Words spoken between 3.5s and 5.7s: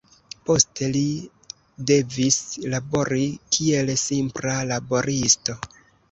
kiel simpla laboristo.